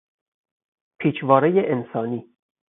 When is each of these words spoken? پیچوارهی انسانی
پیچوارهی 0.99 1.59
انسانی 1.71 2.25